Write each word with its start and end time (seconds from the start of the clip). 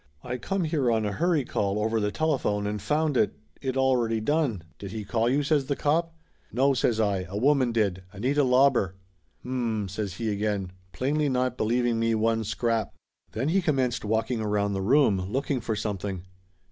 I 0.23 0.37
come 0.39 0.63
here 0.63 0.89
on 0.91 1.05
a 1.05 1.11
hurry 1.11 1.45
call 1.45 1.77
over 1.77 1.99
the 1.99 2.11
telephone 2.11 2.65
and 2.65 2.81
found 2.81 3.15
it 3.15 3.35
it 3.61 3.77
already 3.77 4.19
done." 4.19 4.63
"Did 4.79 4.89
he 4.89 5.05
call 5.05 5.29
you?" 5.29 5.43
says 5.43 5.67
the 5.67 5.75
cop. 5.75 6.15
"No," 6.51 6.73
says 6.73 6.99
I. 6.99 7.27
"A 7.29 7.37
woman 7.37 7.71
did. 7.71 8.01
Anita 8.11 8.43
Lauber." 8.43 8.95
"H'm!" 9.43 9.87
says 9.91 10.15
he 10.15 10.31
again, 10.31 10.71
plainly 10.91 11.29
not 11.29 11.55
believing 11.55 11.99
me 11.99 12.15
one 12.15 12.43
scrap. 12.43 12.95
Then 13.33 13.49
he 13.49 13.61
commenced 13.61 14.03
walking 14.03 14.41
around 14.41 14.73
the 14.73 14.81
room, 14.81 15.21
look 15.31 15.51
ing 15.51 15.61
for 15.61 15.75
something. 15.75 16.25